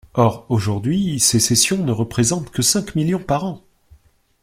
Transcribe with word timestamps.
Or 0.15 0.47
aujourd’hui, 0.49 1.19
ces 1.19 1.39
cessions 1.39 1.83
ne 1.85 1.91
représentent 1.91 2.49
que 2.49 2.63
cinq 2.63 2.95
millions 2.95 3.19
par 3.19 3.43
an. 3.43 3.61